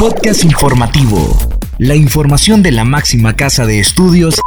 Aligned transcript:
Podcast 0.00 0.44
informativo. 0.44 1.36
La 1.76 1.94
información 1.94 2.62
de 2.62 2.72
la 2.72 2.84
máxima 2.84 3.36
casa 3.36 3.66
de 3.66 3.80
estudios 3.80 4.40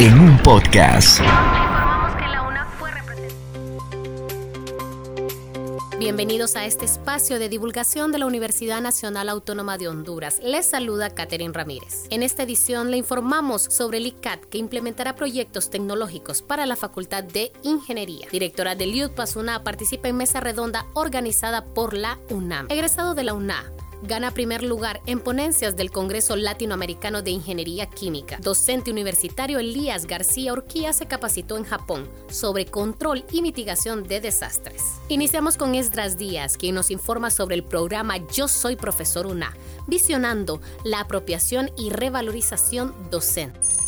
en 0.00 0.18
un 0.18 0.38
podcast. 0.38 1.20
Bienvenidos 5.98 6.56
a 6.56 6.64
este 6.64 6.84
espacio 6.86 7.38
de 7.38 7.48
divulgación 7.48 8.12
de 8.12 8.18
la 8.18 8.26
Universidad 8.26 8.80
Nacional 8.80 9.28
Autónoma 9.28 9.76
de 9.76 9.88
Honduras. 9.88 10.40
Les 10.42 10.64
saluda 10.64 11.10
Catherine 11.10 11.52
Ramírez. 11.52 12.06
En 12.10 12.22
esta 12.22 12.44
edición 12.44 12.90
le 12.90 12.96
informamos 12.96 13.62
sobre 13.62 13.98
el 13.98 14.06
ICAT 14.06 14.44
que 14.44 14.58
implementará 14.58 15.16
proyectos 15.16 15.68
tecnológicos 15.68 16.42
para 16.42 16.64
la 16.64 16.76
Facultad 16.76 17.24
de 17.24 17.52
Ingeniería. 17.62 18.28
Directora 18.30 18.74
del 18.74 18.94
IUTPAS 18.94 19.36
UNA 19.36 19.64
participa 19.64 20.08
en 20.08 20.16
mesa 20.16 20.40
redonda 20.40 20.86
organizada 20.94 21.64
por 21.64 21.92
la 21.92 22.18
UNAM. 22.30 22.66
Egresado 22.70 23.14
de 23.14 23.24
la 23.24 23.34
UNA, 23.34 23.64
gana 24.02 24.30
primer 24.30 24.62
lugar 24.62 25.00
en 25.06 25.20
ponencias 25.20 25.76
del 25.76 25.90
Congreso 25.90 26.36
Latinoamericano 26.36 27.22
de 27.22 27.30
Ingeniería 27.30 27.86
Química. 27.86 28.38
Docente 28.40 28.90
universitario 28.90 29.58
Elías 29.58 30.06
García 30.06 30.52
Urquía 30.52 30.92
se 30.92 31.06
capacitó 31.06 31.56
en 31.56 31.64
Japón 31.64 32.08
sobre 32.28 32.66
control 32.66 33.24
y 33.32 33.42
mitigación 33.42 34.04
de 34.04 34.20
desastres. 34.20 34.82
Iniciamos 35.08 35.56
con 35.56 35.74
Esdras 35.74 36.16
Díaz, 36.18 36.56
quien 36.56 36.74
nos 36.74 36.90
informa 36.90 37.30
sobre 37.30 37.56
el 37.56 37.64
programa 37.64 38.16
Yo 38.32 38.48
Soy 38.48 38.76
Profesor 38.76 39.26
UNA, 39.26 39.54
visionando 39.86 40.60
la 40.84 41.00
apropiación 41.00 41.70
y 41.76 41.90
revalorización 41.90 42.94
docente. 43.10 43.85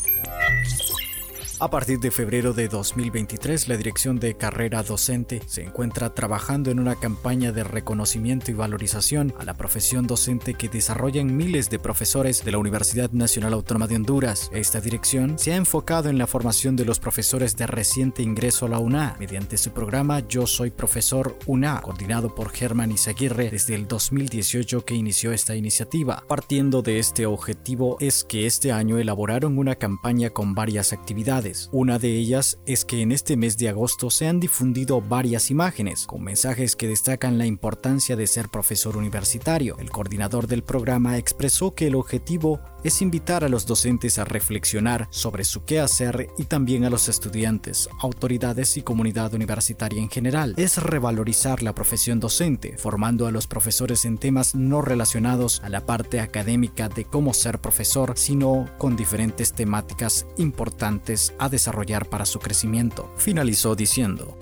A 1.60 1.70
partir 1.70 1.98
de 1.98 2.12
febrero 2.12 2.52
de 2.52 2.68
2023, 2.68 3.66
la 3.66 3.76
Dirección 3.76 4.20
de 4.20 4.36
Carrera 4.36 4.84
Docente 4.84 5.42
se 5.46 5.64
encuentra 5.64 6.14
trabajando 6.14 6.70
en 6.70 6.78
una 6.78 6.94
campaña 6.94 7.50
de 7.50 7.64
reconocimiento 7.64 8.52
y 8.52 8.54
valorización 8.54 9.34
a 9.40 9.44
la 9.44 9.54
profesión 9.54 10.06
docente 10.06 10.54
que 10.54 10.68
desarrollan 10.68 11.36
miles 11.36 11.68
de 11.68 11.80
profesores 11.80 12.44
de 12.44 12.52
la 12.52 12.58
Universidad 12.58 13.10
Nacional 13.10 13.54
Autónoma 13.54 13.88
de 13.88 13.96
Honduras. 13.96 14.50
Esta 14.52 14.80
dirección 14.80 15.36
se 15.36 15.52
ha 15.52 15.56
enfocado 15.56 16.08
en 16.08 16.16
la 16.16 16.28
formación 16.28 16.76
de 16.76 16.84
los 16.84 17.00
profesores 17.00 17.56
de 17.56 17.66
reciente 17.66 18.22
ingreso 18.22 18.66
a 18.66 18.68
la 18.68 18.78
UNA 18.78 19.16
mediante 19.18 19.58
su 19.58 19.72
programa 19.72 20.20
Yo 20.28 20.46
Soy 20.46 20.70
Profesor 20.70 21.36
UNA, 21.46 21.80
coordinado 21.80 22.36
por 22.36 22.50
Germán 22.50 22.92
Izaguirre 22.92 23.50
desde 23.50 23.74
el 23.74 23.88
2018 23.88 24.84
que 24.84 24.94
inició 24.94 25.32
esta 25.32 25.56
iniciativa. 25.56 26.22
Partiendo 26.28 26.82
de 26.82 27.00
este 27.00 27.26
objetivo 27.26 27.96
es 27.98 28.22
que 28.22 28.46
este 28.46 28.70
año 28.70 28.98
elaboraron 28.98 29.58
una 29.58 29.74
campaña 29.74 30.30
con 30.30 30.54
varias 30.54 30.92
actividades 30.92 31.47
una 31.72 31.98
de 31.98 32.16
ellas 32.16 32.58
es 32.66 32.84
que 32.84 33.02
en 33.02 33.12
este 33.12 33.36
mes 33.36 33.56
de 33.56 33.68
agosto 33.68 34.10
se 34.10 34.26
han 34.26 34.40
difundido 34.40 35.00
varias 35.00 35.50
imágenes 35.50 36.06
con 36.06 36.22
mensajes 36.22 36.76
que 36.76 36.88
destacan 36.88 37.38
la 37.38 37.46
importancia 37.46 38.16
de 38.16 38.26
ser 38.26 38.48
profesor 38.48 38.96
universitario. 38.96 39.76
El 39.78 39.90
coordinador 39.90 40.46
del 40.46 40.62
programa 40.62 41.18
expresó 41.18 41.74
que 41.74 41.86
el 41.86 41.94
objetivo 41.94 42.60
es 42.84 43.02
invitar 43.02 43.44
a 43.44 43.48
los 43.48 43.66
docentes 43.66 44.18
a 44.18 44.24
reflexionar 44.24 45.08
sobre 45.10 45.44
su 45.44 45.64
quehacer 45.64 46.28
y 46.38 46.44
también 46.44 46.84
a 46.84 46.90
los 46.90 47.08
estudiantes, 47.08 47.88
autoridades 48.00 48.76
y 48.76 48.82
comunidad 48.82 49.34
universitaria 49.34 50.00
en 50.00 50.10
general. 50.10 50.54
Es 50.56 50.82
revalorizar 50.82 51.62
la 51.62 51.74
profesión 51.74 52.20
docente, 52.20 52.76
formando 52.78 53.26
a 53.26 53.30
los 53.30 53.46
profesores 53.46 54.04
en 54.04 54.18
temas 54.18 54.54
no 54.54 54.82
relacionados 54.82 55.60
a 55.62 55.68
la 55.68 55.86
parte 55.86 56.20
académica 56.20 56.88
de 56.88 57.04
cómo 57.04 57.34
ser 57.34 57.60
profesor, 57.60 58.12
sino 58.16 58.66
con 58.78 58.96
diferentes 58.96 59.52
temáticas 59.52 60.26
importantes 60.36 61.32
a 61.38 61.48
desarrollar 61.48 62.06
para 62.06 62.26
su 62.26 62.38
crecimiento. 62.38 63.10
Finalizó 63.16 63.74
diciendo. 63.74 64.36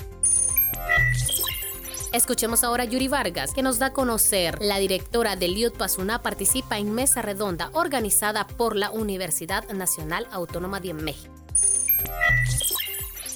Escuchemos 2.17 2.65
ahora 2.65 2.85
a 2.85 2.87
Yuri 2.87 3.09
Vargas, 3.09 3.53
que 3.53 3.63
nos 3.63 3.79
da 3.79 3.89
a 3.89 3.93
conocer. 3.93 4.63
La 4.63 4.79
directora 4.79 5.37
del 5.37 5.55
IUT 5.55 5.77
Pasuna 5.77 6.23
participa 6.23 6.79
en 6.79 6.95
mesa 6.95 7.21
redonda 7.21 7.69
organizada 7.75 8.47
por 8.47 8.75
la 8.75 8.91
Universidad 8.91 9.69
Nacional 9.69 10.27
Autónoma 10.33 10.81
de 10.81 10.95
México. 10.95 11.36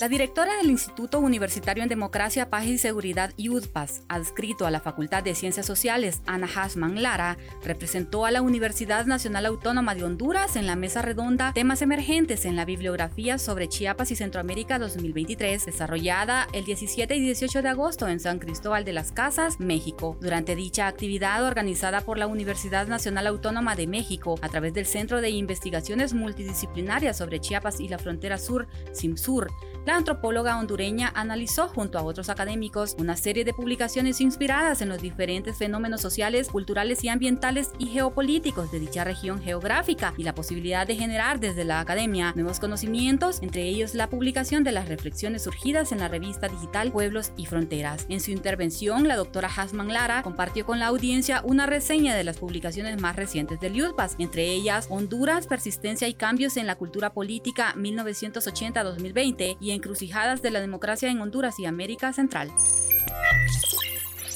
La 0.00 0.08
directora 0.08 0.56
del 0.56 0.70
Instituto 0.70 1.18
Universitario 1.18 1.82
en 1.82 1.90
Democracia, 1.90 2.48
Paz 2.48 2.64
y 2.64 2.78
Seguridad 2.78 3.34
UDPAS, 3.36 4.04
adscrito 4.08 4.64
a 4.64 4.70
la 4.70 4.80
Facultad 4.80 5.22
de 5.22 5.34
Ciencias 5.34 5.66
Sociales, 5.66 6.22
Ana 6.24 6.48
Hasman 6.56 7.02
Lara, 7.02 7.36
representó 7.62 8.24
a 8.24 8.30
la 8.30 8.40
Universidad 8.40 9.04
Nacional 9.04 9.44
Autónoma 9.44 9.94
de 9.94 10.04
Honduras 10.04 10.56
en 10.56 10.66
la 10.66 10.74
mesa 10.74 11.02
redonda 11.02 11.52
Temas 11.52 11.82
emergentes 11.82 12.46
en 12.46 12.56
la 12.56 12.64
bibliografía 12.64 13.36
sobre 13.36 13.68
Chiapas 13.68 14.10
y 14.10 14.16
Centroamérica 14.16 14.78
2023, 14.78 15.66
desarrollada 15.66 16.48
el 16.54 16.64
17 16.64 17.14
y 17.16 17.20
18 17.20 17.60
de 17.60 17.68
agosto 17.68 18.08
en 18.08 18.20
San 18.20 18.38
Cristóbal 18.38 18.86
de 18.86 18.94
las 18.94 19.12
Casas, 19.12 19.60
México. 19.60 20.16
Durante 20.22 20.56
dicha 20.56 20.86
actividad 20.86 21.44
organizada 21.44 22.00
por 22.00 22.16
la 22.16 22.26
Universidad 22.26 22.86
Nacional 22.86 23.26
Autónoma 23.26 23.76
de 23.76 23.86
México 23.86 24.36
a 24.40 24.48
través 24.48 24.72
del 24.72 24.86
Centro 24.86 25.20
de 25.20 25.28
Investigaciones 25.28 26.14
Multidisciplinarias 26.14 27.18
sobre 27.18 27.38
Chiapas 27.38 27.80
y 27.80 27.88
la 27.88 27.98
Frontera 27.98 28.38
Sur, 28.38 28.66
CIMSUR, 28.94 29.50
la 29.90 29.96
antropóloga 29.96 30.56
hondureña 30.56 31.10
analizó 31.16 31.66
junto 31.66 31.98
a 31.98 32.02
otros 32.02 32.28
académicos 32.28 32.94
una 33.00 33.16
serie 33.16 33.44
de 33.44 33.52
publicaciones 33.52 34.20
inspiradas 34.20 34.82
en 34.82 34.88
los 34.88 35.02
diferentes 35.02 35.58
fenómenos 35.58 36.00
sociales, 36.00 36.46
culturales 36.46 37.02
y 37.02 37.08
ambientales 37.08 37.70
y 37.76 37.86
geopolíticos 37.86 38.70
de 38.70 38.78
dicha 38.78 39.02
región 39.02 39.42
geográfica 39.42 40.14
y 40.16 40.22
la 40.22 40.32
posibilidad 40.32 40.86
de 40.86 40.94
generar 40.94 41.40
desde 41.40 41.64
la 41.64 41.80
academia 41.80 42.32
nuevos 42.36 42.60
conocimientos, 42.60 43.42
entre 43.42 43.64
ellos 43.64 43.96
la 43.96 44.08
publicación 44.08 44.62
de 44.62 44.70
las 44.70 44.88
reflexiones 44.88 45.42
surgidas 45.42 45.90
en 45.90 45.98
la 45.98 46.06
revista 46.06 46.46
digital 46.46 46.92
Pueblos 46.92 47.32
y 47.36 47.46
Fronteras. 47.46 48.06
En 48.08 48.20
su 48.20 48.30
intervención, 48.30 49.08
la 49.08 49.16
doctora 49.16 49.50
Hasman 49.52 49.92
Lara 49.92 50.22
compartió 50.22 50.64
con 50.64 50.78
la 50.78 50.86
audiencia 50.86 51.42
una 51.44 51.66
reseña 51.66 52.14
de 52.14 52.22
las 52.22 52.38
publicaciones 52.38 53.00
más 53.00 53.16
recientes 53.16 53.58
del 53.58 53.82
UDPAS, 53.82 54.14
entre 54.18 54.52
ellas 54.52 54.86
Honduras, 54.88 55.48
persistencia 55.48 56.06
y 56.06 56.14
cambios 56.14 56.56
en 56.56 56.68
la 56.68 56.76
cultura 56.76 57.12
política 57.12 57.74
1980-2020 57.76 59.56
y 59.58 59.79
de 59.80 60.50
la 60.50 60.60
democracia 60.60 61.10
en 61.10 61.20
Honduras 61.20 61.58
y 61.58 61.66
América 61.66 62.12
Central. 62.12 62.52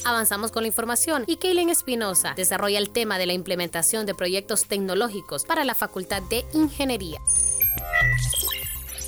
Avanzamos 0.05 0.53
con 0.53 0.62
la 0.65 0.66
información 0.69 1.25
y 1.27 1.37
Kaylin 1.37 1.71
Espinosa 1.71 2.34
desarrolla 2.37 2.78
el 2.78 2.91
tema 2.91 3.19
de 3.19 3.27
la 3.27 3.32
implementación 3.32 4.04
de 4.04 4.15
proyectos 4.15 4.66
tecnológicos 4.66 5.44
para 5.44 5.65
la 5.65 5.75
Facultad 5.75 6.22
de 6.22 6.44
Ingeniería. 6.53 7.21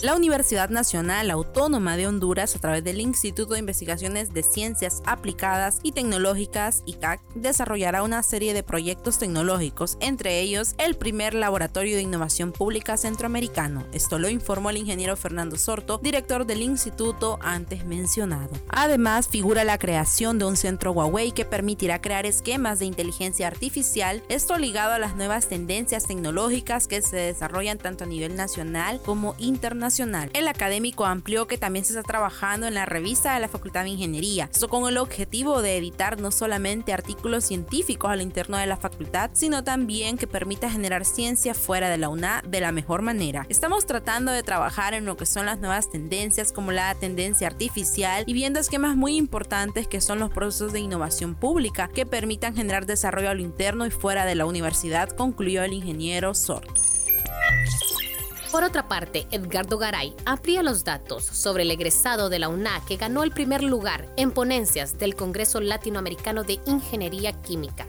La 0.02 0.14
Universidad 0.14 0.68
Nacional 0.68 1.30
Autónoma 1.30 1.96
de 1.96 2.06
Honduras, 2.06 2.54
a 2.54 2.58
través 2.58 2.84
del 2.84 3.00
Instituto 3.00 3.54
de 3.54 3.60
Investigaciones 3.60 4.34
de 4.34 4.42
Ciencias 4.42 5.00
Aplicadas 5.06 5.78
y 5.82 5.92
Tecnológicas, 5.92 6.82
ICAC, 6.84 7.22
desarrollará 7.34 8.02
una 8.02 8.22
serie 8.22 8.52
de 8.52 8.62
proyectos 8.62 9.18
tecnológicos, 9.18 9.96
entre 10.00 10.40
ellos 10.40 10.74
el 10.76 10.96
primer 10.96 11.32
Laboratorio 11.32 11.96
de 11.96 12.02
Innovación 12.02 12.52
Pública 12.52 12.98
Centroamericano. 12.98 13.86
Esto 13.92 14.18
lo 14.18 14.28
informó 14.28 14.68
el 14.68 14.76
ingeniero 14.76 15.16
Fernando 15.16 15.56
Sorto, 15.56 15.98
director 16.02 16.44
del 16.44 16.60
instituto 16.60 17.38
antes 17.40 17.86
mencionado. 17.86 18.50
Además, 18.68 19.28
figura 19.28 19.64
la 19.64 19.78
creación 19.78 20.38
de 20.38 20.44
un 20.44 20.58
centro 20.58 20.92
Huawei 20.92 21.32
que 21.32 21.46
permitirá 21.46 22.02
crear 22.02 22.26
esquemas 22.26 22.80
de 22.80 22.84
inteligencia 22.84 23.46
artificial, 23.46 24.22
esto 24.28 24.58
ligado 24.58 24.92
a 24.92 24.98
las 24.98 25.16
nuevas 25.16 25.48
tendencias 25.48 26.04
tecnológicas 26.04 26.86
que 26.86 27.00
se 27.00 27.16
desarrollan 27.16 27.78
tanto 27.78 28.04
a 28.04 28.06
nivel 28.06 28.36
nacional 28.36 29.00
como 29.02 29.34
internacional 29.38 29.85
el 29.88 30.48
académico 30.48 31.06
amplió 31.06 31.46
que 31.46 31.58
también 31.58 31.84
se 31.84 31.92
está 31.92 32.02
trabajando 32.02 32.66
en 32.66 32.74
la 32.74 32.86
revista 32.86 33.34
de 33.34 33.40
la 33.40 33.46
Facultad 33.46 33.84
de 33.84 33.90
Ingeniería, 33.90 34.50
con 34.68 34.88
el 34.88 34.98
objetivo 34.98 35.62
de 35.62 35.76
editar 35.76 36.20
no 36.20 36.32
solamente 36.32 36.92
artículos 36.92 37.44
científicos 37.44 38.10
al 38.10 38.20
interno 38.20 38.56
de 38.56 38.66
la 38.66 38.76
facultad, 38.76 39.30
sino 39.32 39.62
también 39.62 40.18
que 40.18 40.26
permita 40.26 40.70
generar 40.70 41.04
ciencia 41.04 41.54
fuera 41.54 41.88
de 41.88 41.98
la 41.98 42.08
UNA 42.08 42.42
de 42.48 42.60
la 42.60 42.72
mejor 42.72 43.02
manera. 43.02 43.46
Estamos 43.48 43.86
tratando 43.86 44.32
de 44.32 44.42
trabajar 44.42 44.92
en 44.94 45.04
lo 45.04 45.16
que 45.16 45.24
son 45.24 45.46
las 45.46 45.60
nuevas 45.60 45.88
tendencias 45.88 46.50
como 46.52 46.72
la 46.72 46.92
tendencia 46.96 47.46
artificial 47.46 48.24
y 48.26 48.32
viendo 48.32 48.58
esquemas 48.58 48.96
muy 48.96 49.16
importantes 49.16 49.86
que 49.86 50.00
son 50.00 50.18
los 50.18 50.32
procesos 50.32 50.72
de 50.72 50.80
innovación 50.80 51.36
pública 51.36 51.88
que 51.94 52.06
permitan 52.06 52.56
generar 52.56 52.86
desarrollo 52.86 53.30
a 53.30 53.34
lo 53.34 53.42
interno 53.42 53.86
y 53.86 53.90
fuera 53.90 54.24
de 54.24 54.34
la 54.34 54.46
universidad, 54.46 55.10
concluyó 55.10 55.62
el 55.62 55.74
ingeniero 55.74 56.34
Sorto. 56.34 56.95
Por 58.56 58.64
otra 58.64 58.88
parte, 58.88 59.26
Edgardo 59.32 59.76
Garay 59.76 60.14
amplía 60.24 60.62
los 60.62 60.82
datos 60.82 61.26
sobre 61.26 61.64
el 61.64 61.70
egresado 61.70 62.30
de 62.30 62.38
la 62.38 62.48
UNA 62.48 62.80
que 62.88 62.96
ganó 62.96 63.22
el 63.22 63.30
primer 63.30 63.62
lugar 63.62 64.08
en 64.16 64.30
ponencias 64.30 64.96
del 64.96 65.14
Congreso 65.14 65.60
Latinoamericano 65.60 66.42
de 66.42 66.58
Ingeniería 66.64 67.34
Química. 67.42 67.86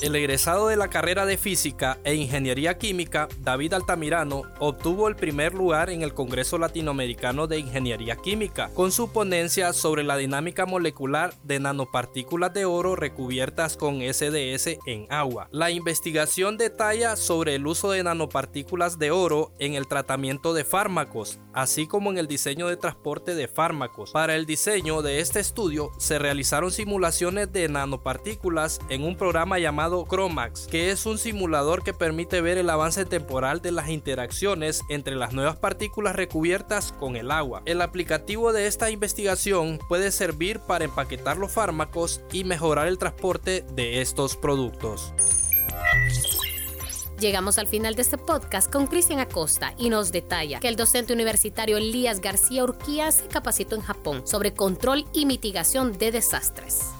El 0.00 0.14
egresado 0.14 0.68
de 0.68 0.76
la 0.76 0.90
carrera 0.90 1.26
de 1.26 1.36
Física 1.36 1.98
e 2.04 2.14
Ingeniería 2.14 2.78
Química, 2.78 3.26
David 3.40 3.74
Altamirano, 3.74 4.42
obtuvo 4.60 5.08
el 5.08 5.16
primer 5.16 5.54
lugar 5.54 5.90
en 5.90 6.02
el 6.02 6.14
Congreso 6.14 6.56
Latinoamericano 6.56 7.48
de 7.48 7.58
Ingeniería 7.58 8.14
Química, 8.14 8.70
con 8.74 8.92
su 8.92 9.10
ponencia 9.10 9.72
sobre 9.72 10.04
la 10.04 10.16
dinámica 10.16 10.66
molecular 10.66 11.34
de 11.42 11.58
nanopartículas 11.58 12.54
de 12.54 12.64
oro 12.64 12.94
recubiertas 12.94 13.76
con 13.76 14.00
SDS 14.00 14.78
en 14.86 15.08
agua. 15.10 15.48
La 15.50 15.72
investigación 15.72 16.58
detalla 16.58 17.16
sobre 17.16 17.56
el 17.56 17.66
uso 17.66 17.90
de 17.90 18.04
nanopartículas 18.04 19.00
de 19.00 19.10
oro 19.10 19.50
en 19.58 19.74
el 19.74 19.88
tratamiento 19.88 20.54
de 20.54 20.62
fármacos, 20.62 21.40
así 21.52 21.88
como 21.88 22.12
en 22.12 22.18
el 22.18 22.28
diseño 22.28 22.68
de 22.68 22.76
transporte 22.76 23.34
de 23.34 23.48
fármacos. 23.48 24.12
Para 24.12 24.36
el 24.36 24.46
diseño 24.46 25.02
de 25.02 25.18
este 25.18 25.40
estudio 25.40 25.90
se 25.98 26.20
realizaron 26.20 26.70
simulaciones 26.70 27.52
de 27.52 27.68
nanopartículas 27.68 28.78
en 28.90 29.02
un 29.02 29.16
programa 29.16 29.58
llamado 29.58 29.87
Chromax, 29.88 30.66
que 30.66 30.90
es 30.90 31.06
un 31.06 31.18
simulador 31.18 31.82
que 31.82 31.94
permite 31.94 32.40
ver 32.40 32.58
el 32.58 32.70
avance 32.70 33.04
temporal 33.04 33.60
de 33.62 33.72
las 33.72 33.88
interacciones 33.88 34.82
entre 34.88 35.16
las 35.16 35.32
nuevas 35.32 35.56
partículas 35.56 36.14
recubiertas 36.14 36.92
con 36.92 37.16
el 37.16 37.30
agua. 37.30 37.62
El 37.64 37.80
aplicativo 37.80 38.52
de 38.52 38.66
esta 38.66 38.90
investigación 38.90 39.78
puede 39.88 40.10
servir 40.10 40.60
para 40.60 40.84
empaquetar 40.84 41.36
los 41.36 41.52
fármacos 41.52 42.20
y 42.32 42.44
mejorar 42.44 42.88
el 42.88 42.98
transporte 42.98 43.64
de 43.72 44.00
estos 44.00 44.36
productos. 44.36 45.12
Llegamos 47.18 47.58
al 47.58 47.66
final 47.66 47.96
de 47.96 48.02
este 48.02 48.16
podcast 48.16 48.70
con 48.72 48.86
Cristian 48.86 49.18
Acosta 49.18 49.74
y 49.76 49.90
nos 49.90 50.12
detalla 50.12 50.60
que 50.60 50.68
el 50.68 50.76
docente 50.76 51.12
universitario 51.12 51.76
Elías 51.76 52.20
García 52.20 52.62
Urquía 52.62 53.10
se 53.10 53.26
capacitó 53.26 53.74
en 53.74 53.82
Japón 53.82 54.22
sobre 54.24 54.54
control 54.54 55.04
y 55.12 55.26
mitigación 55.26 55.98
de 55.98 56.12
desastres 56.12 56.92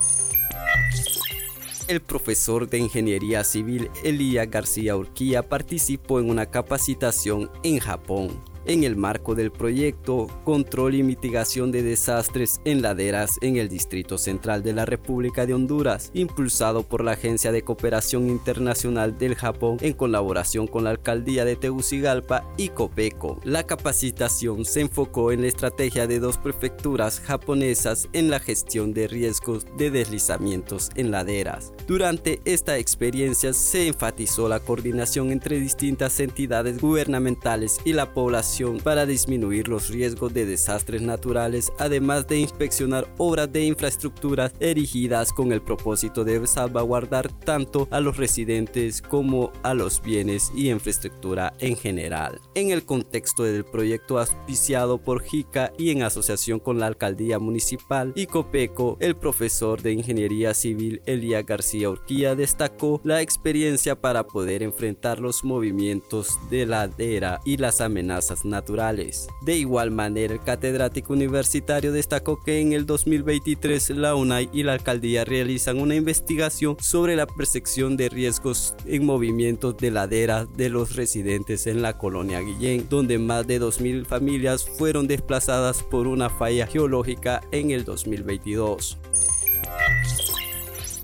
el 1.88 2.02
profesor 2.02 2.68
de 2.68 2.78
Ingeniería 2.78 3.42
Civil 3.44 3.90
Elías 4.04 4.50
García 4.50 4.96
Urquía 4.96 5.48
participó 5.48 6.20
en 6.20 6.30
una 6.30 6.46
capacitación 6.46 7.50
en 7.62 7.78
Japón 7.80 8.28
en 8.68 8.84
el 8.84 8.96
marco 8.96 9.34
del 9.34 9.50
proyecto 9.50 10.28
Control 10.44 10.94
y 10.94 11.02
Mitigación 11.02 11.72
de 11.72 11.82
Desastres 11.82 12.60
en 12.66 12.82
Laderas 12.82 13.38
en 13.40 13.56
el 13.56 13.68
Distrito 13.68 14.18
Central 14.18 14.62
de 14.62 14.74
la 14.74 14.84
República 14.84 15.46
de 15.46 15.54
Honduras, 15.54 16.10
impulsado 16.12 16.82
por 16.82 17.02
la 17.02 17.12
Agencia 17.12 17.50
de 17.50 17.62
Cooperación 17.62 18.28
Internacional 18.28 19.16
del 19.16 19.34
Japón 19.34 19.78
en 19.80 19.94
colaboración 19.94 20.66
con 20.66 20.84
la 20.84 20.90
Alcaldía 20.90 21.46
de 21.46 21.56
Tegucigalpa 21.56 22.44
y 22.58 22.68
Copeco. 22.68 23.40
La 23.42 23.64
capacitación 23.64 24.66
se 24.66 24.82
enfocó 24.82 25.32
en 25.32 25.40
la 25.40 25.48
estrategia 25.48 26.06
de 26.06 26.20
dos 26.20 26.36
prefecturas 26.36 27.20
japonesas 27.20 28.08
en 28.12 28.28
la 28.28 28.38
gestión 28.38 28.92
de 28.92 29.08
riesgos 29.08 29.64
de 29.78 29.90
deslizamientos 29.90 30.90
en 30.94 31.10
laderas. 31.10 31.72
Durante 31.86 32.42
esta 32.44 32.76
experiencia 32.76 33.54
se 33.54 33.88
enfatizó 33.88 34.46
la 34.46 34.60
coordinación 34.60 35.32
entre 35.32 35.58
distintas 35.58 36.20
entidades 36.20 36.78
gubernamentales 36.82 37.78
y 37.86 37.94
la 37.94 38.12
población 38.12 38.57
para 38.82 39.06
disminuir 39.06 39.68
los 39.68 39.88
riesgos 39.88 40.34
de 40.34 40.44
desastres 40.44 41.00
naturales, 41.00 41.72
además 41.78 42.26
de 42.26 42.38
inspeccionar 42.38 43.06
obras 43.16 43.52
de 43.52 43.62
infraestructuras 43.64 44.52
erigidas 44.58 45.32
con 45.32 45.52
el 45.52 45.62
propósito 45.62 46.24
de 46.24 46.44
salvaguardar 46.44 47.30
tanto 47.32 47.86
a 47.92 48.00
los 48.00 48.16
residentes 48.16 49.00
como 49.00 49.52
a 49.62 49.74
los 49.74 50.02
bienes 50.02 50.50
y 50.56 50.70
infraestructura 50.70 51.54
en 51.60 51.76
general. 51.76 52.40
En 52.56 52.72
el 52.72 52.84
contexto 52.84 53.44
del 53.44 53.64
proyecto 53.64 54.18
auspiciado 54.18 54.98
por 54.98 55.22
JICA 55.22 55.72
y 55.78 55.90
en 55.90 56.02
asociación 56.02 56.58
con 56.58 56.80
la 56.80 56.88
alcaldía 56.88 57.38
municipal 57.38 58.12
y 58.16 58.26
COPECO, 58.26 58.96
el 58.98 59.14
profesor 59.14 59.82
de 59.82 59.92
Ingeniería 59.92 60.52
Civil 60.52 61.00
Elías 61.06 61.46
García 61.46 61.90
Urquía 61.90 62.34
destacó 62.34 63.00
la 63.04 63.22
experiencia 63.22 64.00
para 64.00 64.26
poder 64.26 64.64
enfrentar 64.64 65.20
los 65.20 65.44
movimientos 65.44 66.38
de 66.50 66.66
ladera 66.66 67.40
y 67.44 67.56
las 67.56 67.80
amenazas 67.80 68.37
naturales. 68.44 69.28
De 69.40 69.56
igual 69.56 69.90
manera, 69.90 70.34
el 70.34 70.40
catedrático 70.40 71.12
universitario 71.12 71.92
destacó 71.92 72.40
que 72.42 72.60
en 72.60 72.72
el 72.72 72.86
2023 72.86 73.90
la 73.90 74.14
UNAI 74.14 74.50
y 74.52 74.62
la 74.62 74.74
alcaldía 74.74 75.24
realizan 75.24 75.80
una 75.80 75.94
investigación 75.94 76.76
sobre 76.80 77.16
la 77.16 77.26
percepción 77.26 77.96
de 77.96 78.08
riesgos 78.08 78.74
en 78.86 79.04
movimientos 79.06 79.76
de 79.76 79.90
ladera 79.90 80.46
de 80.46 80.68
los 80.68 80.96
residentes 80.96 81.66
en 81.66 81.82
la 81.82 81.98
colonia 81.98 82.40
Guillén, 82.40 82.86
donde 82.88 83.18
más 83.18 83.46
de 83.46 83.60
2.000 83.60 84.04
familias 84.04 84.64
fueron 84.64 85.06
desplazadas 85.06 85.82
por 85.82 86.06
una 86.06 86.30
falla 86.30 86.66
geológica 86.66 87.42
en 87.52 87.70
el 87.70 87.84
2022. 87.84 88.98